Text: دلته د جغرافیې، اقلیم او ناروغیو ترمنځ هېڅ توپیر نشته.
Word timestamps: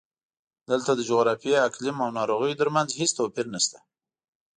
دلته 0.69 0.91
د 0.95 1.01
جغرافیې، 1.09 1.65
اقلیم 1.67 1.97
او 2.03 2.09
ناروغیو 2.19 2.59
ترمنځ 2.61 2.89
هېڅ 2.99 3.11
توپیر 3.19 3.45
نشته. 3.55 3.77